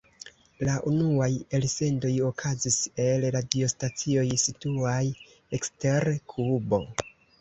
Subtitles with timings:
[0.67, 1.27] La unuaj
[1.57, 4.99] elsendoj okazis el radiostacioj situaj
[5.59, 6.81] ekster Kubo.